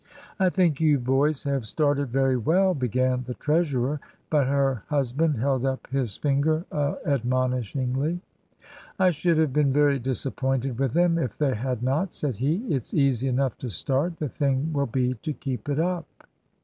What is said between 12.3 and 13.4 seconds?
he. "It's easy